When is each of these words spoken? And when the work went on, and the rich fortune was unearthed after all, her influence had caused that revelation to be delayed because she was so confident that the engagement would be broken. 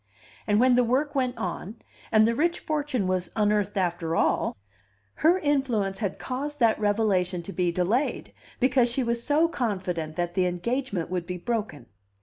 And 0.47 0.59
when 0.59 0.73
the 0.73 0.83
work 0.83 1.13
went 1.13 1.37
on, 1.37 1.75
and 2.11 2.25
the 2.27 2.33
rich 2.33 2.61
fortune 2.61 3.05
was 3.05 3.29
unearthed 3.35 3.77
after 3.77 4.15
all, 4.15 4.57
her 5.17 5.37
influence 5.37 5.99
had 5.99 6.17
caused 6.17 6.59
that 6.59 6.79
revelation 6.79 7.43
to 7.43 7.53
be 7.53 7.71
delayed 7.71 8.33
because 8.59 8.89
she 8.89 9.03
was 9.03 9.23
so 9.23 9.47
confident 9.47 10.15
that 10.15 10.33
the 10.33 10.47
engagement 10.47 11.11
would 11.11 11.27
be 11.27 11.37
broken. 11.37 11.85